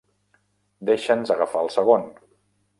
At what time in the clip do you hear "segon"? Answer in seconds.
1.77-2.11